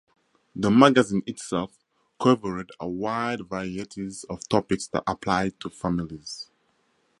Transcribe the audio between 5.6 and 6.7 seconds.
families.